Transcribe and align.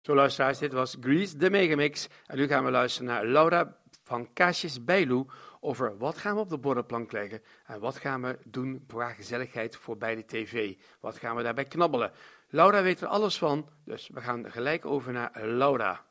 Zo 0.00 0.14
luisteraars, 0.14 0.58
dit 0.58 0.72
was 0.72 0.96
Grease, 1.00 1.36
de 1.36 1.50
Megamix. 1.50 2.08
En 2.26 2.36
nu 2.36 2.46
gaan 2.46 2.64
we 2.64 2.70
luisteren 2.70 3.08
naar 3.08 3.26
Laura 3.26 3.76
van 4.04 4.32
Kaasjes 4.32 4.84
Bijloe 4.84 5.26
over 5.60 5.98
wat 5.98 6.18
gaan 6.18 6.34
we 6.34 6.40
op 6.40 6.48
de 6.48 6.58
bordenplank 6.58 7.12
leggen 7.12 7.42
en 7.66 7.80
wat 7.80 7.96
gaan 7.96 8.22
we 8.22 8.38
doen 8.44 8.84
qua 8.86 9.12
gezelligheid 9.12 9.76
voor 9.76 9.96
bij 9.96 10.14
de 10.14 10.24
tv. 10.24 10.74
Wat 11.00 11.18
gaan 11.18 11.36
we 11.36 11.42
daarbij 11.42 11.64
knabbelen. 11.64 12.12
Laura 12.48 12.82
weet 12.82 13.00
er 13.00 13.06
alles 13.06 13.38
van, 13.38 13.68
dus 13.84 14.10
we 14.12 14.20
gaan 14.20 14.50
gelijk 14.50 14.84
over 14.84 15.12
naar 15.12 15.46
Laura. 15.46 16.04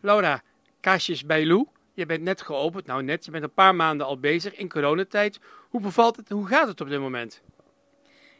Laura, 0.00 0.42
Kaasjes 0.80 1.26
Bijloe, 1.26 1.66
je 1.94 2.06
bent 2.06 2.22
net 2.22 2.42
geopend, 2.42 2.86
nou 2.86 3.02
net, 3.02 3.24
je 3.24 3.30
bent 3.30 3.44
een 3.44 3.52
paar 3.52 3.74
maanden 3.74 4.06
al 4.06 4.18
bezig 4.18 4.54
in 4.54 4.68
coronatijd. 4.68 5.40
Hoe 5.68 5.80
bevalt 5.80 6.16
het, 6.16 6.28
hoe 6.28 6.46
gaat 6.46 6.68
het 6.68 6.80
op 6.80 6.88
dit 6.88 7.00
moment? 7.00 7.42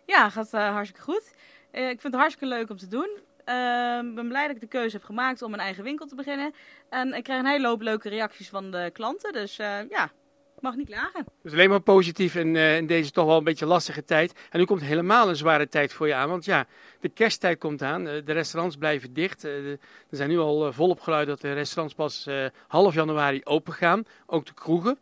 Ja, 0.07 0.31
gaat 0.31 0.55
uh, 0.55 0.69
hartstikke 0.69 1.03
goed. 1.03 1.35
Uh, 1.73 1.83
ik 1.83 2.01
vind 2.01 2.13
het 2.13 2.23
hartstikke 2.23 2.55
leuk 2.55 2.71
om 2.71 2.77
te 2.77 2.89
doen. 2.89 3.11
Ik 3.45 3.51
uh, 3.51 4.15
ben 4.15 4.29
blij 4.29 4.47
dat 4.47 4.57
ik 4.57 4.61
de 4.61 4.67
keuze 4.67 4.97
heb 4.97 5.05
gemaakt 5.05 5.43
om 5.43 5.53
een 5.53 5.61
eigen 5.61 5.85
winkel 5.85 6.07
te 6.07 6.15
beginnen. 6.15 6.55
En 6.89 7.15
ik 7.15 7.23
krijg 7.23 7.41
een 7.41 7.47
hele 7.47 7.67
hoop 7.67 7.81
leuke 7.81 8.09
reacties 8.09 8.49
van 8.49 8.71
de 8.71 8.91
klanten. 8.93 9.33
Dus 9.33 9.59
uh, 9.59 9.79
ja, 9.89 10.11
mag 10.61 10.77
niet 10.77 10.87
klagen. 10.87 11.25
Dus 11.43 11.53
alleen 11.53 11.69
maar 11.69 11.81
positief 11.81 12.35
in, 12.35 12.55
uh, 12.55 12.77
in, 12.77 12.87
deze 12.87 13.11
toch 13.11 13.27
wel 13.27 13.37
een 13.37 13.45
beetje 13.45 13.67
lastige 13.67 14.05
tijd. 14.05 14.33
En 14.51 14.59
nu 14.59 14.65
komt 14.65 14.81
helemaal 14.81 15.29
een 15.29 15.37
zware 15.37 15.69
tijd 15.69 15.93
voor 15.93 16.07
je 16.07 16.15
aan. 16.15 16.29
Want 16.29 16.45
ja, 16.45 16.67
de 17.01 17.09
kersttijd 17.09 17.59
komt 17.59 17.83
aan. 17.83 18.05
de 18.05 18.33
restaurants 18.33 18.77
blijven 18.77 19.13
dicht. 19.13 19.43
er 19.43 19.79
zijn 20.11 20.29
nu 20.29 20.39
al 20.39 20.73
volop 20.73 21.01
geluid 21.01 21.27
dat 21.27 21.41
de 21.41 21.53
restaurants 21.53 21.95
pas 21.95 22.29
half 22.67 22.95
januari 22.95 23.41
open 23.45 23.73
gaan. 23.73 24.05
Ook 24.27 24.47
de 24.47 24.55
kroegen. 24.55 24.99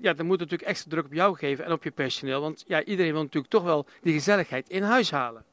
ja, 0.00 0.12
dan 0.12 0.26
moet 0.26 0.38
natuurlijk 0.38 0.68
extra 0.68 0.90
druk 0.90 1.04
op 1.04 1.12
jou 1.12 1.36
geven 1.36 1.64
en 1.64 1.72
op 1.72 1.84
je 1.84 1.90
personeel. 1.90 2.40
Want 2.40 2.64
ja, 2.66 2.84
iedereen 2.84 3.12
wil 3.12 3.22
natuurlijk 3.22 3.52
toch 3.52 3.64
wel 3.64 3.86
die 4.00 4.12
gezelligheid 4.12 4.68
in 4.68 4.82
huis 4.82 5.10
halen. 5.10 5.44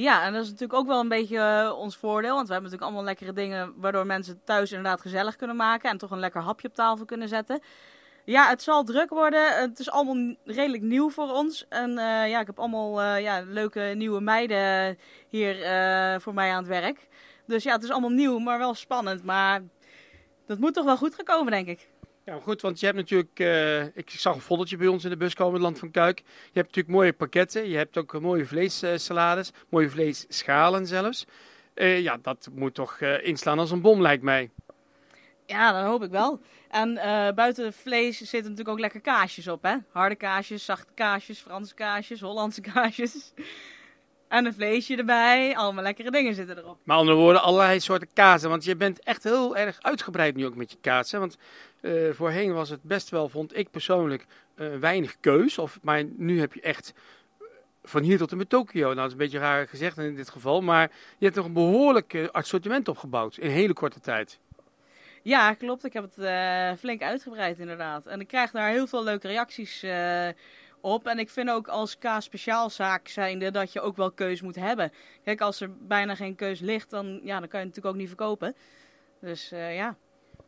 Ja, 0.00 0.24
en 0.24 0.32
dat 0.32 0.42
is 0.42 0.48
natuurlijk 0.48 0.78
ook 0.78 0.86
wel 0.86 1.00
een 1.00 1.08
beetje 1.08 1.36
uh, 1.36 1.78
ons 1.78 1.96
voordeel. 1.96 2.34
Want 2.34 2.46
we 2.46 2.52
hebben 2.52 2.70
natuurlijk 2.70 2.82
allemaal 2.82 3.04
lekkere 3.04 3.32
dingen 3.32 3.72
waardoor 3.76 4.06
mensen 4.06 4.40
thuis 4.44 4.70
inderdaad 4.70 5.00
gezellig 5.00 5.36
kunnen 5.36 5.56
maken. 5.56 5.90
En 5.90 5.98
toch 5.98 6.10
een 6.10 6.18
lekker 6.18 6.40
hapje 6.40 6.68
op 6.68 6.74
tafel 6.74 7.04
kunnen 7.04 7.28
zetten. 7.28 7.60
Ja, 8.24 8.48
het 8.48 8.62
zal 8.62 8.84
druk 8.84 9.10
worden. 9.10 9.60
Het 9.60 9.78
is 9.78 9.90
allemaal 9.90 10.34
redelijk 10.44 10.82
nieuw 10.82 11.10
voor 11.10 11.32
ons. 11.32 11.66
En 11.68 11.90
uh, 11.90 12.28
ja, 12.28 12.40
ik 12.40 12.46
heb 12.46 12.58
allemaal 12.58 13.02
uh, 13.02 13.20
ja, 13.20 13.42
leuke 13.46 13.80
nieuwe 13.80 14.20
meiden 14.20 14.98
hier 15.28 15.56
voor 16.20 16.34
mij 16.34 16.50
aan 16.50 16.58
het 16.58 16.68
werk. 16.68 17.08
Dus 17.46 17.62
ja, 17.62 17.72
het 17.72 17.82
is 17.82 17.90
allemaal 17.90 18.10
nieuw, 18.10 18.38
maar 18.38 18.58
wel 18.58 18.74
spannend. 18.74 19.24
Maar 19.24 19.62
dat 20.46 20.58
moet 20.58 20.74
toch 20.74 20.84
wel 20.84 20.96
goed 20.96 21.14
gekomen, 21.14 21.52
denk 21.52 21.66
ik. 21.66 21.88
Ja, 22.28 22.38
goed, 22.42 22.60
want 22.60 22.80
je 22.80 22.86
hebt 22.86 22.98
natuurlijk, 22.98 23.38
uh, 23.38 23.84
ik 23.84 24.10
zag 24.10 24.34
een 24.34 24.40
foldertje 24.40 24.76
bij 24.76 24.86
ons 24.86 25.04
in 25.04 25.10
de 25.10 25.16
bus 25.16 25.34
komen, 25.34 25.52
het 25.52 25.62
Land 25.62 25.78
van 25.78 25.90
Kuik. 25.90 26.18
Je 26.18 26.24
hebt 26.52 26.66
natuurlijk 26.66 26.88
mooie 26.88 27.12
pakketten, 27.12 27.68
je 27.68 27.76
hebt 27.76 27.96
ook 27.96 28.20
mooie 28.20 28.46
vleessalades, 28.46 29.52
mooie 29.68 29.90
vleesschalen 29.90 30.86
zelfs. 30.86 31.26
Uh, 31.74 32.00
ja, 32.00 32.18
dat 32.22 32.48
moet 32.54 32.74
toch 32.74 33.00
uh, 33.00 33.26
inslaan 33.26 33.58
als 33.58 33.70
een 33.70 33.80
bom, 33.80 34.00
lijkt 34.00 34.22
mij. 34.22 34.50
Ja, 35.46 35.72
dat 35.72 35.90
hoop 35.90 36.02
ik 36.02 36.10
wel. 36.10 36.40
En 36.70 36.94
buiten 37.34 37.72
vlees 37.72 38.18
zitten 38.18 38.42
natuurlijk 38.42 38.68
ook 38.68 38.80
lekker 38.80 39.00
kaasjes 39.00 39.48
op, 39.48 39.62
hè? 39.62 39.76
Harde 39.92 40.16
kaasjes, 40.16 40.64
zachte 40.64 40.92
kaasjes, 40.94 41.38
Franse 41.38 41.74
kaasjes, 41.74 42.20
Hollandse 42.20 42.60
kaasjes. 42.72 43.32
En 44.28 44.46
een 44.46 44.54
vleesje 44.54 44.96
erbij. 44.96 45.56
Allemaal 45.56 45.82
lekkere 45.82 46.10
dingen 46.10 46.34
zitten 46.34 46.58
erop. 46.58 46.78
Maar 46.84 46.96
andere 46.96 47.18
woorden, 47.18 47.42
allerlei 47.42 47.80
soorten 47.80 48.08
kazen. 48.12 48.50
Want 48.50 48.64
je 48.64 48.76
bent 48.76 49.02
echt 49.02 49.24
heel 49.24 49.56
erg 49.56 49.78
uitgebreid 49.80 50.36
nu 50.36 50.46
ook 50.46 50.54
met 50.54 50.70
je 50.70 50.76
kaas. 50.80 51.12
Hè? 51.12 51.18
Want 51.18 51.38
uh, 51.80 52.12
voorheen 52.12 52.52
was 52.52 52.68
het 52.70 52.82
best 52.82 53.08
wel, 53.08 53.28
vond 53.28 53.56
ik 53.56 53.70
persoonlijk, 53.70 54.26
uh, 54.56 54.76
weinig 54.76 55.16
keus. 55.20 55.58
Of, 55.58 55.78
maar 55.82 56.04
nu 56.04 56.40
heb 56.40 56.54
je 56.54 56.60
echt 56.60 56.92
van 57.84 58.02
hier 58.02 58.18
tot 58.18 58.30
en 58.30 58.36
met 58.36 58.48
Tokio. 58.48 58.82
Nou, 58.82 58.94
dat 58.94 59.06
is 59.06 59.12
een 59.12 59.18
beetje 59.18 59.38
raar 59.38 59.68
gezegd 59.68 59.98
in 59.98 60.16
dit 60.16 60.30
geval. 60.30 60.60
Maar 60.60 60.90
je 61.18 61.24
hebt 61.24 61.36
nog 61.36 61.46
een 61.46 61.52
behoorlijk 61.52 62.28
assortiment 62.32 62.88
opgebouwd 62.88 63.36
in 63.36 63.50
hele 63.50 63.72
korte 63.72 64.00
tijd. 64.00 64.38
Ja, 65.22 65.54
klopt. 65.54 65.84
Ik 65.84 65.92
heb 65.92 66.08
het 66.14 66.78
flink 66.78 67.02
uitgebreid 67.02 67.58
inderdaad. 67.58 68.06
En 68.06 68.20
ik 68.20 68.26
krijg 68.26 68.50
daar 68.50 68.70
heel 68.70 68.86
veel 68.86 69.04
leuke 69.04 69.28
reacties 69.28 69.84
op. 70.80 71.06
En 71.06 71.18
ik 71.18 71.30
vind 71.30 71.50
ook 71.50 71.68
als 71.68 71.98
K-speciaalzaak 71.98 73.08
zijnde 73.08 73.50
dat 73.50 73.72
je 73.72 73.80
ook 73.80 73.96
wel 73.96 74.10
keus 74.10 74.42
moet 74.42 74.56
hebben. 74.56 74.92
Kijk, 75.24 75.40
als 75.40 75.60
er 75.60 75.70
bijna 75.86 76.14
geen 76.14 76.34
keus 76.34 76.60
ligt, 76.60 76.90
dan, 76.90 77.20
ja, 77.22 77.38
dan 77.40 77.48
kan 77.48 77.60
je 77.60 77.66
het 77.66 77.76
natuurlijk 77.76 77.86
ook 77.86 78.00
niet 78.00 78.08
verkopen. 78.08 78.54
Dus 79.20 79.52
uh, 79.52 79.76
ja. 79.76 79.96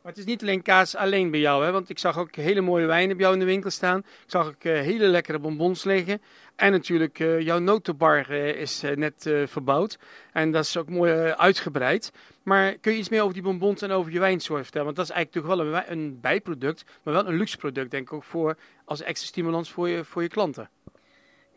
Maar 0.02 0.12
het 0.12 0.20
is 0.20 0.26
niet 0.26 0.42
alleen 0.42 0.62
kaas 0.62 0.96
alleen 0.96 1.30
bij 1.30 1.40
jou, 1.40 1.64
hè? 1.64 1.72
want 1.72 1.90
ik 1.90 1.98
zag 1.98 2.18
ook 2.18 2.34
hele 2.34 2.60
mooie 2.60 2.86
wijnen 2.86 3.16
bij 3.16 3.24
jou 3.24 3.32
in 3.34 3.40
de 3.40 3.46
winkel 3.46 3.70
staan. 3.70 3.98
Ik 3.98 4.04
zag 4.26 4.46
ook 4.46 4.64
uh, 4.64 4.72
hele 4.72 5.06
lekkere 5.06 5.38
bonbons 5.38 5.84
liggen. 5.84 6.22
En 6.56 6.72
natuurlijk, 6.72 7.18
uh, 7.18 7.40
jouw 7.40 7.58
notenbar 7.58 8.30
uh, 8.30 8.48
is 8.48 8.82
net 8.94 9.30
verbouwd. 9.44 9.98
En 10.32 10.50
dat 10.50 10.64
is 10.64 10.76
ook 10.76 10.88
mooi 10.88 11.12
uitgebreid. 11.30 12.12
Maar 12.42 12.74
kun 12.74 12.92
je 12.92 12.98
iets 12.98 13.08
meer 13.08 13.22
over 13.22 13.34
die 13.34 13.42
bonbons 13.42 13.82
en 13.82 13.90
over 13.90 14.12
je 14.12 14.18
wijnsoort 14.18 14.62
vertellen? 14.62 14.86
Want 14.86 14.96
dat 14.96 15.08
is 15.08 15.12
eigenlijk 15.12 15.46
toch 15.46 15.56
wel 15.56 15.66
een, 15.66 15.92
een 15.92 16.20
bijproduct, 16.20 16.84
maar 17.02 17.14
wel 17.14 17.26
een 17.26 17.36
luxe 17.36 17.56
product, 17.56 17.90
denk 17.90 18.06
ik 18.06 18.12
ook, 18.12 18.24
voor, 18.24 18.56
als 18.84 19.02
extra 19.02 19.28
stimulans 19.28 19.70
voor 19.70 19.88
je, 19.88 20.04
voor 20.04 20.22
je 20.22 20.28
klanten. 20.28 20.70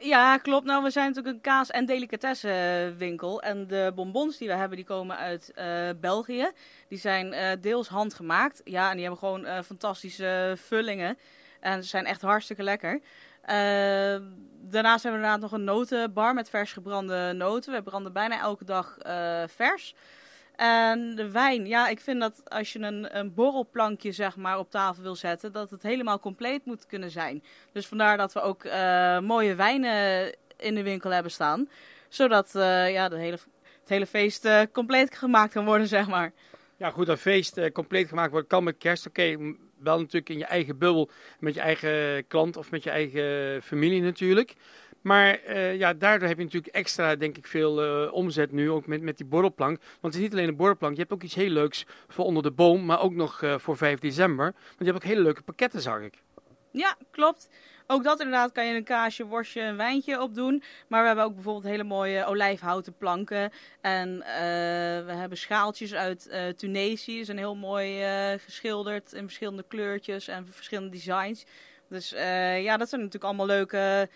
Ja, 0.03 0.37
klopt. 0.37 0.65
Nou, 0.65 0.83
we 0.83 0.89
zijn 0.89 1.07
natuurlijk 1.07 1.35
een 1.35 1.41
kaas- 1.41 1.71
en 1.71 1.85
delicatessenwinkel. 1.85 3.41
En 3.41 3.67
de 3.67 3.91
bonbons 3.95 4.37
die 4.37 4.47
we 4.47 4.53
hebben, 4.53 4.77
die 4.77 4.85
komen 4.85 5.17
uit 5.17 5.51
uh, 5.55 5.89
België. 6.01 6.51
Die 6.87 6.97
zijn 6.97 7.33
uh, 7.33 7.49
deels 7.61 7.87
handgemaakt. 7.87 8.61
Ja, 8.63 8.89
en 8.89 8.93
die 8.93 9.01
hebben 9.01 9.19
gewoon 9.19 9.45
uh, 9.45 9.61
fantastische 9.61 10.53
vullingen. 10.57 11.17
En 11.59 11.83
ze 11.83 11.89
zijn 11.89 12.05
echt 12.05 12.21
hartstikke 12.21 12.63
lekker. 12.63 13.01
daarnaast 14.61 15.03
hebben 15.03 15.21
we 15.21 15.27
inderdaad 15.27 15.39
nog 15.39 15.51
een 15.51 15.63
notenbar 15.63 16.33
met 16.33 16.49
vers 16.49 16.73
gebrande 16.73 17.33
noten. 17.33 17.73
We 17.73 17.83
branden 17.83 18.13
bijna 18.13 18.39
elke 18.39 18.65
dag 18.65 18.97
vers. 19.47 19.95
En 20.55 21.15
de 21.15 21.31
wijn, 21.31 21.67
ja, 21.67 21.87
ik 21.87 21.99
vind 21.99 22.19
dat 22.19 22.41
als 22.49 22.73
je 22.73 22.79
een, 22.79 23.17
een 23.17 23.33
borrelplankje 23.33 24.11
zeg 24.11 24.35
maar 24.35 24.59
op 24.59 24.69
tafel 24.69 25.03
wil 25.03 25.15
zetten, 25.15 25.51
dat 25.51 25.69
het 25.69 25.83
helemaal 25.83 26.19
compleet 26.19 26.65
moet 26.65 26.85
kunnen 26.85 27.11
zijn. 27.11 27.43
Dus 27.71 27.87
vandaar 27.87 28.17
dat 28.17 28.33
we 28.33 28.41
ook 28.41 28.63
uh, 28.63 29.19
mooie 29.19 29.55
wijnen 29.55 30.31
in 30.57 30.75
de 30.75 30.83
winkel 30.83 31.09
hebben 31.09 31.31
staan. 31.31 31.69
Zodat 32.09 32.55
uh, 32.55 32.91
ja, 32.91 33.09
hele, 33.11 33.37
het 33.79 33.89
hele 33.89 34.05
feest 34.05 34.45
uh, 34.45 34.61
compleet 34.71 35.15
gemaakt 35.15 35.53
kan 35.53 35.65
worden, 35.65 35.87
zeg 35.87 36.07
maar. 36.07 36.31
Ja, 36.77 36.89
goed, 36.89 37.05
dat 37.05 37.19
feest 37.19 37.71
compleet 37.71 38.07
gemaakt 38.07 38.31
wordt 38.31 38.47
kan 38.47 38.63
met 38.63 38.77
kerst. 38.77 39.07
Oké, 39.07 39.37
wel 39.79 39.97
natuurlijk 39.97 40.29
in 40.29 40.37
je 40.37 40.45
eigen 40.45 40.77
bubbel, 40.77 41.09
met 41.39 41.53
je 41.53 41.61
eigen 41.61 42.27
klant 42.27 42.57
of 42.57 42.71
met 42.71 42.83
je 42.83 42.89
eigen 42.89 43.61
familie 43.63 44.01
natuurlijk. 44.01 44.55
Maar 45.03 45.39
uh, 45.47 45.77
ja, 45.77 45.93
daardoor 45.93 46.27
heb 46.27 46.37
je 46.37 46.43
natuurlijk 46.43 46.73
extra, 46.73 47.15
denk 47.15 47.37
ik, 47.37 47.47
veel 47.47 48.03
uh, 48.05 48.13
omzet 48.13 48.51
nu, 48.51 48.69
ook 48.69 48.87
met, 48.87 49.01
met 49.01 49.17
die 49.17 49.25
borrelplank. 49.25 49.77
Want 49.77 50.13
het 50.13 50.13
is 50.13 50.19
niet 50.19 50.31
alleen 50.31 50.47
een 50.47 50.55
borrelplank, 50.55 50.93
je 50.93 50.99
hebt 50.99 51.13
ook 51.13 51.23
iets 51.23 51.35
heel 51.35 51.49
leuks 51.49 51.85
voor 52.07 52.25
onder 52.25 52.43
de 52.43 52.51
boom, 52.51 52.85
maar 52.85 53.01
ook 53.01 53.13
nog 53.13 53.41
uh, 53.41 53.57
voor 53.57 53.77
5 53.77 53.99
december. 53.99 54.45
Want 54.45 54.75
je 54.77 54.85
hebt 54.85 54.95
ook 54.95 55.03
hele 55.03 55.21
leuke 55.21 55.41
pakketten, 55.41 55.81
zag 55.81 55.99
ik. 55.99 56.21
Ja, 56.71 56.95
klopt. 57.11 57.49
Ook 57.87 58.03
dat 58.03 58.19
inderdaad 58.19 58.51
kan 58.51 58.65
je 58.65 58.75
een 58.75 58.83
kaasje, 58.83 59.25
worstje, 59.25 59.61
een 59.61 59.77
wijntje 59.77 60.21
op 60.21 60.35
doen. 60.35 60.63
Maar 60.87 61.01
we 61.01 61.07
hebben 61.07 61.25
ook 61.25 61.33
bijvoorbeeld 61.33 61.65
hele 61.65 61.83
mooie 61.83 62.25
olijfhouten 62.25 62.97
planken. 62.97 63.51
En 63.81 64.17
we 65.05 65.13
hebben 65.13 65.37
schaaltjes 65.37 65.93
uit 65.93 66.29
Tunesië. 66.55 67.17
Ze 67.17 67.23
zijn 67.23 67.37
heel 67.37 67.55
mooi 67.55 68.03
geschilderd 68.37 69.13
in 69.13 69.23
verschillende 69.23 69.65
kleurtjes 69.67 70.27
en 70.27 70.47
verschillende 70.47 70.89
designs. 70.89 71.45
Dus 71.89 72.09
ja, 72.59 72.77
dat 72.77 72.89
zijn 72.89 73.01
natuurlijk 73.01 73.23
allemaal 73.23 73.45
leuke 73.45 74.09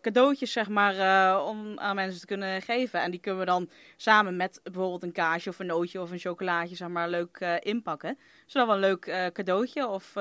cadeautjes 0.00 0.52
zeg 0.52 0.68
maar, 0.68 0.94
uh, 0.94 1.46
om 1.46 1.78
aan 1.78 1.94
mensen 1.94 2.20
te 2.20 2.26
kunnen 2.26 2.62
geven. 2.62 3.00
En 3.00 3.10
die 3.10 3.20
kunnen 3.20 3.40
we 3.40 3.46
dan 3.46 3.70
samen 3.96 4.36
met 4.36 4.60
bijvoorbeeld 4.62 5.02
een 5.02 5.12
kaasje 5.12 5.48
of 5.48 5.58
een 5.58 5.66
nootje 5.66 6.00
of 6.00 6.10
een 6.10 6.18
chocolaatje 6.18 6.76
zeg 6.76 6.88
maar, 6.88 7.08
leuk 7.08 7.40
uh, 7.40 7.54
inpakken. 7.60 8.18
Zodat 8.46 8.68
we 8.68 8.74
een 8.74 8.80
leuk 8.80 9.06
uh, 9.06 9.26
cadeautje 9.26 9.88
of, 9.88 10.14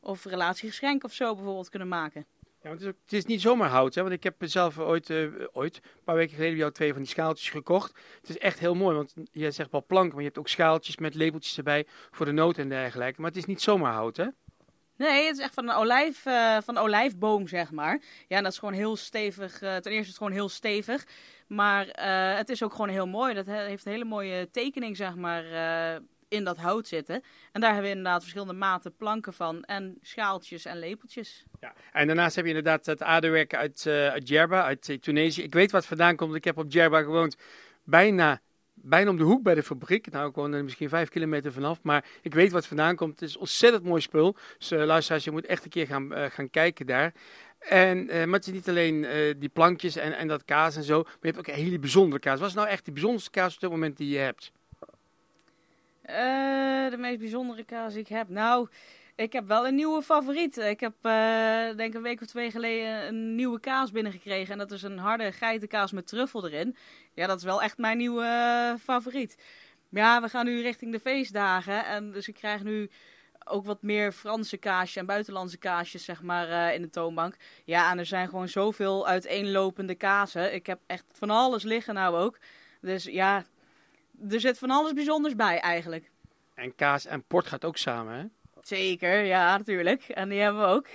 of 0.00 0.24
relatiegeschenk 0.24 1.04
of 1.04 1.12
zo 1.12 1.34
bijvoorbeeld 1.34 1.68
kunnen 1.68 1.88
maken. 1.88 2.26
Ja, 2.62 2.70
het, 2.70 2.80
is 2.80 2.86
ook, 2.86 2.96
het 3.02 3.12
is 3.12 3.24
niet 3.24 3.40
zomaar 3.40 3.68
hout, 3.68 3.94
hè? 3.94 4.02
want 4.02 4.14
ik 4.14 4.22
heb 4.22 4.34
zelf 4.38 4.78
ooit, 4.78 5.10
ooit, 5.52 5.76
een 5.76 6.04
paar 6.04 6.14
weken 6.14 6.34
geleden, 6.34 6.52
bij 6.52 6.60
jou 6.60 6.72
twee 6.72 6.92
van 6.92 7.02
die 7.02 7.10
schaaltjes 7.10 7.50
gekocht. 7.50 7.98
Het 8.20 8.28
is 8.28 8.38
echt 8.38 8.58
heel 8.58 8.74
mooi, 8.74 8.96
want 8.96 9.14
je 9.30 9.50
zegt 9.50 9.70
wel 9.70 9.84
plank, 9.86 10.10
maar 10.10 10.20
je 10.20 10.26
hebt 10.26 10.38
ook 10.38 10.48
schaaltjes 10.48 10.96
met 10.96 11.14
labeltjes 11.14 11.56
erbij 11.56 11.86
voor 12.10 12.26
de 12.26 12.32
noten 12.32 12.62
en 12.62 12.68
dergelijke. 12.68 13.20
Maar 13.20 13.30
het 13.30 13.38
is 13.38 13.44
niet 13.44 13.62
zomaar 13.62 13.92
hout, 13.92 14.16
hè? 14.16 14.26
Nee, 14.96 15.26
het 15.26 15.36
is 15.36 15.42
echt 15.42 15.54
van 15.54 15.68
een 15.68 15.74
olijf, 15.74 16.26
uh, 16.26 16.58
van 16.64 16.78
olijfboom, 16.78 17.48
zeg 17.48 17.70
maar. 17.70 18.00
Ja, 18.28 18.36
en 18.36 18.42
dat 18.42 18.52
is 18.52 18.58
gewoon 18.58 18.74
heel 18.74 18.96
stevig. 18.96 19.62
Uh, 19.62 19.76
ten 19.76 19.92
eerste 19.92 19.98
is 19.98 20.06
het 20.06 20.16
gewoon 20.16 20.32
heel 20.32 20.48
stevig. 20.48 21.06
Maar 21.46 21.86
uh, 21.86 22.36
het 22.36 22.48
is 22.48 22.62
ook 22.62 22.70
gewoon 22.70 22.88
heel 22.88 23.06
mooi. 23.06 23.34
Dat 23.34 23.46
heeft 23.46 23.86
een 23.86 23.92
hele 23.92 24.04
mooie 24.04 24.50
tekening, 24.50 24.96
zeg 24.96 25.14
maar, 25.14 25.44
in 26.28 26.44
dat 26.44 26.56
hout 26.56 26.88
zitten. 26.88 27.22
En 27.52 27.60
daar 27.60 27.72
hebben 27.72 27.90
we 27.90 27.96
inderdaad 27.96 28.20
verschillende 28.20 28.52
maten 28.52 28.96
planken 28.96 29.32
van. 29.32 29.62
En 29.62 29.98
schaaltjes 30.02 30.64
en 30.64 30.78
lepeltjes. 30.78 31.44
Ja, 31.60 31.72
en 31.92 32.06
daarnaast 32.06 32.36
heb 32.36 32.44
je 32.44 32.50
inderdaad 32.50 32.86
het 32.86 33.02
aardewerk 33.02 33.54
uit, 33.54 33.86
uit 33.86 34.26
Djerba, 34.26 34.62
uit 34.62 34.98
Tunesië. 35.02 35.42
Ik 35.42 35.54
weet 35.54 35.70
wat 35.70 35.86
vandaan 35.86 36.16
komt. 36.16 36.34
Ik 36.34 36.44
heb 36.44 36.58
op 36.58 36.70
Djerba 36.70 37.02
gewoond 37.02 37.36
bijna 37.84 38.40
bijna 38.82 39.10
om 39.10 39.16
de 39.16 39.24
hoek 39.24 39.42
bij 39.42 39.54
de 39.54 39.62
fabriek. 39.62 40.10
Nou, 40.10 40.28
ik 40.28 40.34
woon 40.34 40.52
er 40.52 40.64
misschien 40.64 40.88
vijf 40.88 41.08
kilometer 41.08 41.52
vanaf, 41.52 41.82
maar 41.82 42.04
ik 42.22 42.34
weet 42.34 42.52
wat 42.52 42.66
vandaan 42.66 42.96
komt. 42.96 43.20
Het 43.20 43.28
is 43.28 43.36
ontzettend 43.36 43.84
mooi 43.84 44.00
spul. 44.00 44.36
Dus 44.58 44.72
uh, 44.72 44.84
luisteraars, 44.84 45.24
je 45.24 45.30
moet 45.30 45.46
echt 45.46 45.64
een 45.64 45.70
keer 45.70 45.86
gaan, 45.86 46.12
uh, 46.12 46.24
gaan 46.24 46.50
kijken 46.50 46.86
daar. 46.86 47.12
En, 47.58 47.98
uh, 47.98 48.24
maar 48.24 48.38
het 48.38 48.46
is 48.46 48.52
niet 48.52 48.68
alleen 48.68 49.06
die 49.38 49.48
plankjes 49.48 49.96
en, 49.96 50.16
en 50.16 50.28
dat 50.28 50.44
kaas 50.44 50.76
en 50.76 50.82
zo, 50.82 51.02
maar 51.02 51.16
je 51.20 51.26
hebt 51.26 51.38
ook 51.38 51.46
een 51.46 51.62
hele 51.62 51.78
bijzondere 51.78 52.20
kaas. 52.20 52.40
Wat 52.40 52.48
is 52.48 52.54
nou 52.54 52.68
echt 52.68 52.84
de 52.84 52.92
bijzonderste 52.92 53.30
kaas 53.30 53.54
op 53.54 53.60
dit 53.60 53.70
moment 53.70 53.96
die 53.96 54.08
je 54.08 54.18
hebt? 54.18 54.52
De 56.90 56.96
meest 56.98 57.18
bijzondere 57.18 57.64
kaas 57.64 57.92
die 57.92 58.02
ik 58.02 58.08
heb? 58.08 58.28
Nou, 58.28 58.68
ik 59.16 59.32
heb 59.32 59.46
wel 59.46 59.66
een 59.66 59.74
nieuwe 59.74 60.02
favoriet. 60.02 60.56
Ik 60.56 60.80
heb 60.80 60.94
uh, 61.02 61.76
denk 61.76 61.94
een 61.94 62.02
week 62.02 62.20
of 62.20 62.26
twee 62.26 62.50
geleden 62.50 63.06
een 63.06 63.34
nieuwe 63.34 63.60
kaas 63.60 63.90
binnengekregen. 63.90 64.52
En 64.52 64.58
dat 64.58 64.70
is 64.70 64.82
een 64.82 64.98
harde 64.98 65.32
geitenkaas 65.32 65.92
met 65.92 66.06
truffel 66.06 66.46
erin. 66.46 66.76
Ja, 67.14 67.26
dat 67.26 67.38
is 67.38 67.44
wel 67.44 67.62
echt 67.62 67.78
mijn 67.78 67.96
nieuwe 67.96 68.22
uh, 68.22 68.80
favoriet. 68.80 69.36
Ja, 69.88 70.22
we 70.22 70.28
gaan 70.28 70.44
nu 70.44 70.62
richting 70.62 70.92
de 70.92 71.00
feestdagen. 71.00 71.84
En 71.84 72.12
dus 72.12 72.28
ik 72.28 72.34
krijg 72.34 72.62
nu 72.62 72.90
ook 73.44 73.64
wat 73.64 73.82
meer 73.82 74.12
Franse 74.12 74.56
kaasjes 74.56 74.96
en 74.96 75.06
buitenlandse 75.06 75.58
kaasjes, 75.58 76.04
zeg 76.04 76.22
maar, 76.22 76.48
uh, 76.48 76.74
in 76.74 76.82
de 76.82 76.90
toonbank. 76.90 77.36
Ja, 77.64 77.90
en 77.90 77.98
er 77.98 78.06
zijn 78.06 78.28
gewoon 78.28 78.48
zoveel 78.48 79.06
uiteenlopende 79.06 79.94
kazen. 79.94 80.54
Ik 80.54 80.66
heb 80.66 80.80
echt 80.86 81.04
van 81.12 81.30
alles 81.30 81.62
liggen 81.62 81.94
nou 81.94 82.16
ook. 82.16 82.38
Dus 82.80 83.04
ja, 83.04 83.44
er 84.28 84.40
zit 84.40 84.58
van 84.58 84.70
alles 84.70 84.92
bijzonders 84.92 85.34
bij 85.34 85.58
eigenlijk. 85.58 86.10
En 86.54 86.74
kaas 86.74 87.06
en 87.06 87.24
port 87.24 87.46
gaat 87.46 87.64
ook 87.64 87.76
samen, 87.76 88.14
hè? 88.14 88.24
Zeker, 88.66 89.24
ja, 89.24 89.56
natuurlijk. 89.56 90.02
En 90.02 90.28
die 90.28 90.40
hebben 90.40 90.62
we 90.62 90.68
ook. 90.68 90.86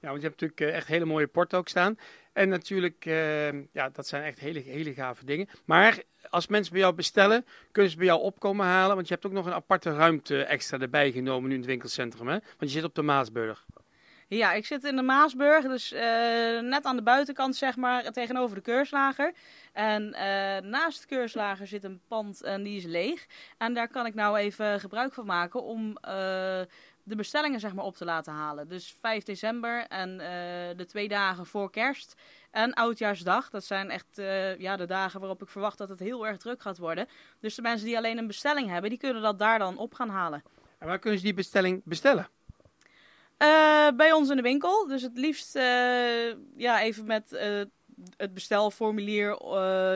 Ja, 0.00 0.08
want 0.08 0.22
je 0.22 0.28
hebt 0.28 0.40
natuurlijk 0.40 0.60
eh, 0.60 0.76
echt 0.76 0.86
hele 0.86 1.04
mooie 1.04 1.26
port 1.26 1.54
ook 1.54 1.68
staan. 1.68 1.98
En 2.32 2.48
natuurlijk, 2.48 3.04
uh, 3.04 3.52
ja, 3.72 3.88
dat 3.92 4.06
zijn 4.06 4.22
echt 4.22 4.38
hele, 4.38 4.60
hele 4.60 4.94
gave 4.94 5.24
dingen. 5.24 5.48
Maar 5.64 6.02
als 6.30 6.46
mensen 6.46 6.72
bij 6.72 6.82
jou 6.82 6.94
bestellen, 6.94 7.46
kunnen 7.72 7.90
ze 7.90 7.96
bij 7.96 8.06
jou 8.06 8.20
opkomen 8.20 8.66
halen. 8.66 8.94
Want 8.94 9.08
je 9.08 9.14
hebt 9.14 9.26
ook 9.26 9.32
nog 9.32 9.46
een 9.46 9.52
aparte 9.52 9.94
ruimte 9.94 10.44
extra 10.44 10.78
erbij 10.78 11.12
genomen 11.12 11.48
nu 11.48 11.54
in 11.54 11.60
het 11.60 11.68
winkelcentrum, 11.68 12.28
hè? 12.28 12.38
Want 12.58 12.58
je 12.58 12.68
zit 12.68 12.84
op 12.84 12.94
de 12.94 13.02
Maasburg. 13.02 13.66
Ja, 14.36 14.52
ik 14.52 14.66
zit 14.66 14.84
in 14.84 14.96
de 14.96 15.02
Maasburg, 15.02 15.64
dus 15.64 15.92
uh, 15.92 16.00
net 16.60 16.84
aan 16.84 16.96
de 16.96 17.02
buitenkant, 17.02 17.56
zeg 17.56 17.76
maar, 17.76 18.10
tegenover 18.12 18.56
de 18.56 18.62
keurslager. 18.62 19.32
En 19.72 20.02
uh, 20.02 20.70
naast 20.70 21.00
de 21.00 21.06
keurslager 21.06 21.66
zit 21.66 21.84
een 21.84 22.00
pand 22.08 22.42
en 22.42 22.62
die 22.62 22.76
is 22.76 22.84
leeg. 22.84 23.26
En 23.58 23.74
daar 23.74 23.88
kan 23.88 24.06
ik 24.06 24.14
nou 24.14 24.36
even 24.36 24.80
gebruik 24.80 25.12
van 25.12 25.26
maken 25.26 25.62
om 25.62 25.98
de 27.02 27.16
bestellingen 27.16 27.60
zeg 27.60 27.74
maar, 27.74 27.84
op 27.84 27.96
te 27.96 28.04
laten 28.04 28.32
halen. 28.32 28.68
Dus 28.68 28.96
5 29.00 29.22
december 29.24 29.86
en 29.86 30.18
de 30.76 30.84
twee 30.86 31.08
dagen 31.08 31.46
voor 31.46 31.70
kerst 31.70 32.14
en 32.50 32.74
Oudjaarsdag. 32.74 33.50
Dat 33.50 33.64
zijn 33.64 33.90
echt 33.90 34.06
ja, 34.58 34.76
de 34.76 34.86
dagen 34.86 35.20
waarop 35.20 35.42
ik 35.42 35.48
verwacht 35.48 35.78
dat 35.78 35.88
het 35.88 35.98
heel 35.98 36.26
erg 36.26 36.36
druk 36.36 36.62
gaat 36.62 36.78
worden. 36.78 37.08
Dus 37.40 37.54
de 37.54 37.62
mensen 37.62 37.86
die 37.86 37.96
alleen 37.96 38.18
een 38.18 38.26
bestelling 38.26 38.68
hebben, 38.68 38.90
die 38.90 38.98
kunnen 38.98 39.22
dat 39.22 39.38
daar 39.38 39.58
dan 39.58 39.78
op 39.78 39.94
gaan 39.94 40.08
halen. 40.08 40.42
En 40.78 40.86
waar 40.86 40.98
kunnen 40.98 41.18
ze 41.18 41.24
die 41.24 41.34
bestelling 41.34 41.82
bestellen? 41.84 42.28
Uh, 43.38 43.88
bij 43.96 44.12
ons 44.12 44.30
in 44.30 44.36
de 44.36 44.42
winkel. 44.42 44.86
Dus 44.86 45.02
het 45.02 45.18
liefst 45.18 45.54
ja, 46.56 46.80
even 46.80 47.06
met 47.06 47.32
het 48.16 48.34
bestelformulier 48.34 49.36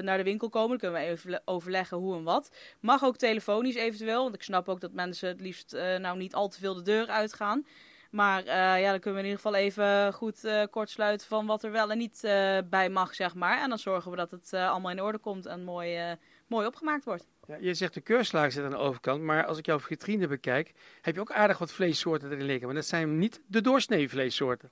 naar 0.03 0.17
de 0.17 0.23
winkel 0.23 0.49
komen. 0.49 0.69
Dan 0.69 0.79
kunnen 0.79 1.01
we 1.01 1.07
even 1.07 1.43
overleggen 1.45 1.97
hoe 1.97 2.17
en 2.17 2.25
wat. 2.25 2.51
Mag 2.81 3.05
ook 3.05 3.17
telefonisch 3.17 3.75
eventueel. 3.75 4.23
Want 4.23 4.35
ik 4.35 4.43
snap 4.43 4.69
ook 4.69 4.81
dat 4.81 4.93
mensen 4.93 5.29
het 5.29 5.41
liefst 5.41 5.73
nou 5.99 6.17
niet 6.17 6.35
al 6.35 6.49
te 6.49 6.59
veel 6.59 6.75
de 6.75 6.83
deur 6.83 7.07
uitgaan. 7.07 7.67
Maar 8.11 8.45
ja, 8.81 8.91
dan 8.91 9.01
kunnen 9.01 9.23
we 9.23 9.27
in 9.27 9.33
ieder 9.33 9.43
geval 9.43 9.55
even 9.55 10.13
goed 10.13 10.49
kortsluiten 10.71 11.27
van 11.27 11.47
wat 11.47 11.65
er 11.65 11.71
wel 11.71 11.91
en 11.91 11.99
niet 11.99 12.21
bij 12.71 12.89
mag, 12.91 13.15
zeg 13.15 13.35
maar. 13.35 13.63
En 13.63 13.69
dan 13.69 13.79
zorgen 13.79 14.11
we 14.11 14.17
dat 14.17 14.31
het 14.31 14.53
allemaal 14.53 14.91
in 14.91 15.03
orde 15.03 15.19
komt 15.19 15.47
en 15.47 15.65
mooi, 15.65 16.17
mooi 16.47 16.67
opgemaakt 16.67 17.05
wordt. 17.05 17.27
Ja, 17.47 17.57
je 17.61 17.75
zegt 17.75 17.95
de 17.95 18.01
keurslager 18.01 18.53
zit 18.53 18.65
aan 18.65 18.71
de 18.71 18.77
overkant, 18.77 19.23
maar 19.23 19.47
als 19.47 19.59
ik 19.59 19.67
jouw 19.67 19.81
vitrine 19.81 20.27
bekijk, 20.27 20.73
heb 21.01 21.15
je 21.15 21.21
ook 21.21 21.33
aardig 21.33 21.59
wat 21.59 21.73
vleessoorten 21.73 22.31
erin 22.31 22.45
liggen. 22.45 22.67
Maar 22.67 22.75
dat 22.75 22.87
zijn 22.87 23.19
niet 23.19 23.41
de 23.47 23.61
doorsnee 23.61 24.09
vleessoorten. 24.09 24.69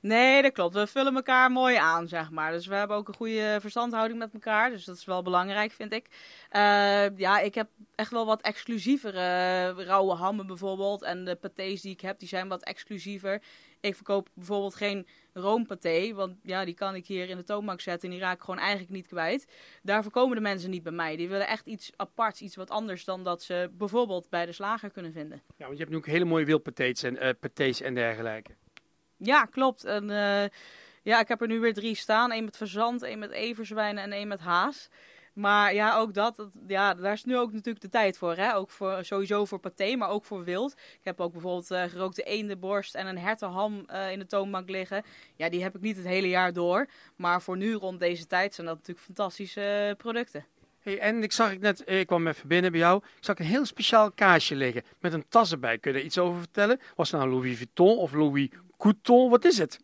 Nee, 0.00 0.42
dat 0.42 0.52
klopt. 0.52 0.74
We 0.74 0.86
vullen 0.86 1.14
elkaar 1.14 1.50
mooi 1.50 1.76
aan, 1.76 2.08
zeg 2.08 2.30
maar. 2.30 2.52
Dus 2.52 2.66
we 2.66 2.74
hebben 2.74 2.96
ook 2.96 3.08
een 3.08 3.14
goede 3.14 3.58
verstandhouding 3.60 4.18
met 4.18 4.34
elkaar. 4.34 4.70
Dus 4.70 4.84
dat 4.84 4.96
is 4.96 5.04
wel 5.04 5.22
belangrijk, 5.22 5.72
vind 5.72 5.92
ik. 5.92 6.06
Uh, 6.52 7.18
ja, 7.18 7.40
ik 7.40 7.54
heb 7.54 7.68
echt 7.94 8.10
wel 8.10 8.26
wat 8.26 8.40
exclusievere 8.40 9.72
rauwe 9.84 10.14
hammen 10.14 10.46
bijvoorbeeld. 10.46 11.02
En 11.02 11.24
de 11.24 11.36
pâtés 11.36 11.80
die 11.80 11.92
ik 11.92 12.00
heb, 12.00 12.18
die 12.18 12.28
zijn 12.28 12.48
wat 12.48 12.62
exclusiever. 12.62 13.42
Ik 13.80 13.94
verkoop 13.94 14.28
bijvoorbeeld 14.34 14.74
geen 14.74 15.06
roompaté, 15.32 16.14
want 16.14 16.34
ja, 16.42 16.64
die 16.64 16.74
kan 16.74 16.94
ik 16.94 17.06
hier 17.06 17.28
in 17.28 17.36
de 17.36 17.44
toonbank 17.44 17.80
zetten 17.80 18.08
en 18.08 18.14
die 18.14 18.24
raak 18.24 18.36
ik 18.36 18.42
gewoon 18.42 18.60
eigenlijk 18.60 18.90
niet 18.90 19.06
kwijt. 19.06 19.46
Daarvoor 19.82 20.12
komen 20.12 20.36
de 20.36 20.42
mensen 20.42 20.70
niet 20.70 20.82
bij 20.82 20.92
mij. 20.92 21.16
Die 21.16 21.28
willen 21.28 21.46
echt 21.46 21.66
iets 21.66 21.92
aparts, 21.96 22.40
iets 22.40 22.56
wat 22.56 22.70
anders 22.70 23.04
dan 23.04 23.24
dat 23.24 23.42
ze 23.42 23.70
bijvoorbeeld 23.72 24.28
bij 24.28 24.46
de 24.46 24.52
slager 24.52 24.90
kunnen 24.90 25.12
vinden. 25.12 25.42
Ja, 25.56 25.64
want 25.64 25.72
je 25.72 25.78
hebt 25.78 25.90
nu 25.90 25.96
ook 25.96 26.06
hele 26.06 26.24
mooie 26.24 26.44
wildpatés 26.44 27.02
en, 27.02 27.14
uh, 27.14 27.30
patés 27.40 27.80
en 27.80 27.94
dergelijke. 27.94 28.50
Ja, 29.22 29.44
klopt. 29.44 29.84
En 29.84 30.04
uh, 30.08 30.44
ja, 31.02 31.20
ik 31.20 31.28
heb 31.28 31.40
er 31.40 31.46
nu 31.46 31.60
weer 31.60 31.74
drie 31.74 31.94
staan. 31.94 32.32
Eén 32.32 32.44
met 32.44 32.56
verzand, 32.56 33.02
één 33.02 33.18
met 33.18 33.30
everzwijnen 33.30 34.02
en 34.02 34.12
één 34.12 34.28
met 34.28 34.40
haas. 34.40 34.88
Maar 35.32 35.74
ja, 35.74 35.96
ook 35.96 36.14
dat, 36.14 36.48
ja, 36.66 36.94
daar 36.94 37.12
is 37.12 37.24
nu 37.24 37.38
ook 37.38 37.52
natuurlijk 37.52 37.80
de 37.80 37.88
tijd 37.88 38.18
voor. 38.18 38.36
Hè? 38.36 38.54
Ook 38.54 38.70
voor, 38.70 39.04
sowieso 39.04 39.44
voor 39.44 39.58
paté, 39.58 39.96
maar 39.96 40.08
ook 40.08 40.24
voor 40.24 40.44
wild. 40.44 40.72
Ik 40.72 41.04
heb 41.04 41.20
ook 41.20 41.32
bijvoorbeeld 41.32 41.70
uh, 41.70 41.82
gerookte 41.82 42.22
eendenborst 42.22 42.94
en 42.94 43.06
een 43.06 43.18
hertenham 43.18 43.84
uh, 43.92 44.12
in 44.12 44.18
de 44.18 44.26
toonbank 44.26 44.68
liggen. 44.68 45.02
Ja, 45.36 45.48
die 45.48 45.62
heb 45.62 45.74
ik 45.74 45.80
niet 45.80 45.96
het 45.96 46.06
hele 46.06 46.28
jaar 46.28 46.52
door. 46.52 46.88
Maar 47.16 47.42
voor 47.42 47.56
nu 47.56 47.72
rond 47.72 48.00
deze 48.00 48.26
tijd 48.26 48.54
zijn 48.54 48.66
dat 48.66 48.76
natuurlijk 48.76 49.06
fantastische 49.06 49.94
producten. 49.98 50.46
Hey, 50.80 50.98
en 50.98 51.22
ik 51.22 51.32
zag 51.32 51.52
ik 51.52 51.60
net, 51.60 51.82
ik 51.88 52.06
kwam 52.06 52.26
even 52.26 52.48
binnen 52.48 52.70
bij 52.70 52.80
jou, 52.80 53.02
ik 53.16 53.24
zag 53.24 53.38
een 53.38 53.44
heel 53.44 53.64
speciaal 53.64 54.12
kaasje 54.12 54.56
liggen 54.56 54.82
met 54.98 55.12
een 55.12 55.28
tas 55.28 55.52
erbij. 55.52 55.78
Kun 55.78 55.92
je 55.92 55.98
er 55.98 56.04
iets 56.04 56.18
over 56.18 56.38
vertellen? 56.38 56.80
Was 56.94 57.10
het 57.10 57.20
nou 57.20 57.32
Louis 57.32 57.56
Vuitton 57.56 57.96
of 57.96 58.12
Louis 58.12 58.48
Couton? 58.80 59.30
Wat 59.30 59.44
is 59.44 59.58
het? 59.58 59.78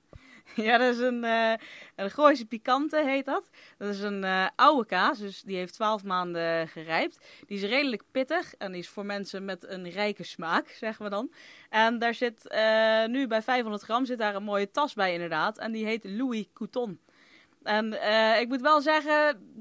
Ja, 0.55 0.79
dat 0.79 0.95
is 0.95 1.01
een, 1.01 1.25
uh, 1.25 1.53
een 1.95 2.11
Gooise 2.11 2.47
Pikante 2.47 3.03
heet 3.05 3.25
dat. 3.25 3.51
Dat 3.79 3.89
is 3.89 4.01
een 4.01 4.23
uh, 4.23 4.47
oude 4.55 4.87
kaas, 4.87 5.19
dus 5.19 5.43
die 5.43 5.57
heeft 5.57 5.75
12 5.75 6.05
maanden 6.05 6.69
gerijpt. 6.69 7.27
Die 7.47 7.57
is 7.57 7.69
redelijk 7.69 8.03
pittig 8.11 8.55
en 8.55 8.73
die 8.73 8.81
is 8.81 8.89
voor 8.89 9.07
mensen 9.07 9.45
met 9.45 9.69
een 9.69 9.91
rijke 9.91 10.23
smaak, 10.23 10.69
zeggen 10.69 11.05
we 11.05 11.11
dan. 11.11 11.33
En 11.71 11.99
daar 11.99 12.15
zit 12.15 12.49
uh, 12.55 13.07
nu 13.07 13.27
bij 13.27 13.43
500 13.43 13.83
gram 13.83 14.05
zit 14.05 14.19
daar 14.19 14.35
een 14.35 14.43
mooie 14.43 14.71
tas 14.71 14.95
bij 14.95 15.13
inderdaad. 15.13 15.59
En 15.59 15.73
die 15.73 15.85
heet 15.85 16.05
Louis 16.05 16.47
Couton. 16.53 17.01
En 17.63 17.93
ik 18.41 18.49
moet 18.49 18.61
wel 18.61 18.81
zeggen, 18.81 19.13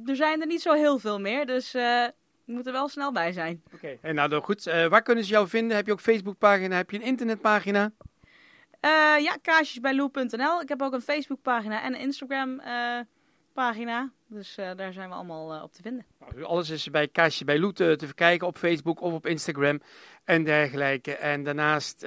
er 0.06 0.16
zijn 0.16 0.42
er 0.42 0.48
niet 0.48 0.62
zo 0.62 0.74
heel 0.74 1.00
veel 1.00 1.20
meer, 1.20 1.46
dus... 1.46 1.72
je 1.72 2.54
moet 2.54 2.66
er 2.68 2.72
wel 2.72 2.88
snel 2.88 3.12
bij 3.12 3.32
zijn. 3.32 3.62
Oké, 3.74 3.98
okay. 4.02 4.12
nou 4.12 4.42
goed. 4.42 4.64
waar 4.64 5.02
kunnen 5.02 5.24
ze 5.24 5.32
jou 5.32 5.48
vinden? 5.48 5.78
Heb 5.78 5.86
je 5.86 5.92
ook 5.92 6.00
Facebookpagina? 6.00 6.76
Heb 6.76 6.92
je 6.92 6.98
een 6.98 7.04
internetpagina? 7.04 7.92
Uh, 8.86 9.24
ja, 9.24 9.38
kaasjesbijlou.nl. 9.42 10.62
Ik 10.62 10.70
heb 10.70 10.82
ook 10.82 10.94
een 10.94 11.02
Facebookpagina 11.02 11.82
en 11.82 11.94
een 11.94 12.00
Instagram 12.00 12.60
uh, 12.60 13.00
pagina. 13.54 14.12
Dus 14.28 14.58
uh, 14.58 14.72
daar 14.76 14.94
zijn 14.94 15.10
we 15.10 15.16
allemaal 15.16 15.64
op 15.64 15.74
te 15.74 15.82
vinden. 15.82 16.06
Nou, 16.20 16.44
alles 16.44 16.70
is 16.70 16.90
bij 16.90 17.08
Kaasjes 17.08 17.44
bij 17.44 17.60
Lou 17.60 17.74
te, 17.74 17.96
te 17.98 18.06
verkijken 18.06 18.48
op 18.48 18.58
Facebook 18.58 19.02
of 19.02 19.14
op 19.14 19.26
Instagram 19.26 19.82
en 20.24 20.44
dergelijke. 20.44 21.16
En 21.16 21.44
daarnaast, 21.44 22.02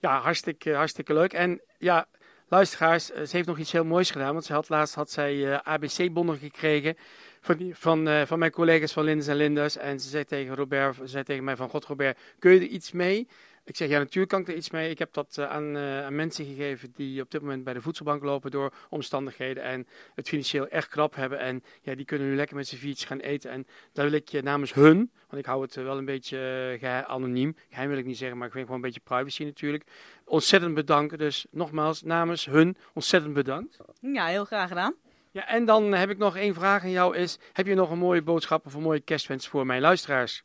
ja, 0.00 0.20
hartstikke, 0.20 0.74
hartstikke 0.74 1.14
leuk. 1.14 1.32
En 1.32 1.60
ja, 1.78 2.06
luisteraars, 2.48 3.06
ze 3.06 3.28
heeft 3.30 3.48
nog 3.48 3.58
iets 3.58 3.72
heel 3.72 3.84
moois 3.84 4.10
gedaan. 4.10 4.32
Want 4.32 4.44
ze 4.44 4.52
had 4.52 4.68
laatst 4.68 4.94
had 4.94 5.10
zij 5.10 5.62
ABC-bonnen 5.62 6.38
gekregen 6.38 6.96
van, 7.40 7.70
van, 7.72 8.26
van 8.26 8.38
mijn 8.38 8.50
collega's 8.50 8.92
van 8.92 9.04
Linders 9.04 9.28
en 9.28 9.36
Linders. 9.36 9.76
En 9.76 10.00
ze 10.00 10.08
zei 10.08 10.24
tegen 10.24 10.54
Robert, 10.54 10.96
ze 10.96 11.06
zei 11.06 11.24
tegen 11.24 11.44
mij 11.44 11.56
van, 11.56 11.68
God 11.68 11.84
Robert, 11.84 12.18
kun 12.38 12.52
je 12.52 12.60
er 12.60 12.66
iets 12.66 12.92
mee? 12.92 13.28
Ik 13.70 13.76
zeg, 13.76 13.88
ja, 13.88 13.98
natuurlijk 13.98 14.32
kan 14.32 14.40
ik 14.40 14.48
er 14.48 14.54
iets 14.54 14.70
mee. 14.70 14.90
Ik 14.90 14.98
heb 14.98 15.12
dat 15.12 15.36
uh, 15.38 15.50
aan, 15.50 15.76
uh, 15.76 16.04
aan, 16.04 16.14
mensen 16.14 16.44
gegeven 16.44 16.92
die 16.94 17.22
op 17.22 17.30
dit 17.30 17.40
moment 17.40 17.64
bij 17.64 17.74
de 17.74 17.80
voedselbank 17.80 18.22
lopen 18.22 18.50
door 18.50 18.72
omstandigheden 18.88 19.62
en 19.62 19.86
het 20.14 20.28
financieel 20.28 20.68
echt 20.68 20.88
krap 20.88 21.14
hebben. 21.14 21.38
En 21.38 21.62
ja, 21.82 21.94
die 21.94 22.04
kunnen 22.04 22.28
nu 22.28 22.36
lekker 22.36 22.56
met 22.56 22.68
z'n 22.68 22.76
viertjes 22.76 23.04
gaan 23.04 23.18
eten. 23.18 23.50
En 23.50 23.66
daar 23.92 24.04
wil 24.04 24.14
ik 24.14 24.28
je 24.28 24.42
namens 24.42 24.74
hun, 24.74 25.10
want 25.28 25.42
ik 25.42 25.46
hou 25.46 25.62
het 25.62 25.74
wel 25.74 25.98
een 25.98 26.04
beetje 26.04 26.78
uh, 26.82 27.00
anoniem, 27.00 27.56
geheim 27.68 27.88
wil 27.88 27.98
ik 27.98 28.04
niet 28.04 28.18
zeggen, 28.18 28.38
maar 28.38 28.46
ik 28.46 28.52
vind 28.52 28.64
gewoon 28.64 28.80
een 28.80 28.86
beetje 28.86 29.04
privacy 29.04 29.44
natuurlijk, 29.44 29.84
ontzettend 30.24 30.74
bedanken. 30.74 31.18
Dus 31.18 31.46
nogmaals, 31.50 32.02
namens 32.02 32.44
hun, 32.44 32.76
ontzettend 32.94 33.34
bedankt. 33.34 33.76
Ja, 34.00 34.26
heel 34.26 34.44
graag 34.44 34.68
gedaan. 34.68 34.94
Ja, 35.30 35.46
en 35.46 35.64
dan 35.64 35.92
heb 35.92 36.10
ik 36.10 36.18
nog 36.18 36.36
één 36.36 36.54
vraag 36.54 36.82
aan 36.82 36.90
jou 36.90 37.16
is, 37.16 37.38
heb 37.52 37.66
je 37.66 37.74
nog 37.74 37.90
een 37.90 37.98
mooie 37.98 38.22
boodschap 38.22 38.66
of 38.66 38.74
een 38.74 38.82
mooie 38.82 39.00
kerstwens 39.00 39.48
voor 39.48 39.66
mijn 39.66 39.80
luisteraars? 39.80 40.44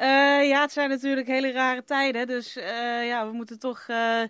Uh, 0.00 0.48
ja, 0.48 0.60
het 0.60 0.72
zijn 0.72 0.88
natuurlijk 0.88 1.26
hele 1.26 1.52
rare 1.52 1.84
tijden. 1.84 2.26
Dus 2.26 2.56
uh, 2.56 3.06
ja, 3.06 3.26
we 3.26 3.32
moeten 3.32 3.58
toch 3.58 3.86
uh, 3.88 4.22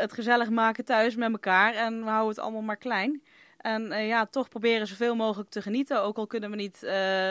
het 0.00 0.12
gezellig 0.12 0.50
maken 0.50 0.84
thuis 0.84 1.16
met 1.16 1.32
elkaar. 1.32 1.74
En 1.74 2.04
we 2.04 2.10
houden 2.10 2.28
het 2.28 2.38
allemaal 2.38 2.62
maar 2.62 2.76
klein. 2.76 3.22
En 3.56 4.06
ja, 4.06 4.26
toch 4.26 4.48
proberen 4.48 4.86
zoveel 4.86 5.16
mogelijk 5.16 5.50
te 5.50 5.62
genieten. 5.62 6.02
Ook 6.02 6.16
al 6.16 6.26
kunnen 6.26 6.50
we 6.50 6.56
niet 6.56 6.78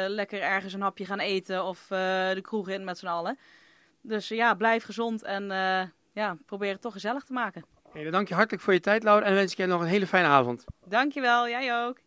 lekker 0.08 0.42
ergens 0.42 0.74
een 0.74 0.82
hapje 0.82 1.06
gaan 1.06 1.20
eten 1.20 1.66
of 1.66 1.86
de 1.88 2.40
kroeg 2.42 2.70
in 2.70 2.84
met 2.84 2.98
z'n 2.98 3.08
allen. 3.08 3.38
Dus 4.02 4.28
ja, 4.28 4.54
blijf 4.54 4.84
gezond 4.84 5.24
en 5.24 5.44
ja, 6.14 6.38
probeer 6.46 6.72
het 6.72 6.82
toch 6.82 6.94
gezellig 6.94 7.24
te 7.24 7.34
maken. 7.34 7.66
Hey, 7.92 8.04
dan 8.04 8.12
dank 8.12 8.28
je 8.28 8.34
hartelijk 8.34 8.64
voor 8.64 8.74
je 8.74 8.80
tijd, 8.80 9.04
Laura. 9.04 9.26
En 9.26 9.34
wens 9.34 9.52
ik 9.52 9.58
je 9.58 9.66
nog 9.66 9.82
een 9.82 9.88
hele 9.88 10.08
fijne 10.08 10.28
avond. 10.28 10.64
Dankjewel, 10.86 11.50
jij 11.50 11.86
ook. 11.86 11.98